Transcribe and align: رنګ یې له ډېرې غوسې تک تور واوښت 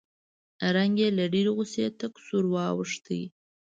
رنګ 0.75 0.95
یې 1.01 1.09
له 1.17 1.25
ډېرې 1.33 1.51
غوسې 1.55 1.85
تک 1.99 2.13
تور 2.25 2.45
واوښت 2.53 3.05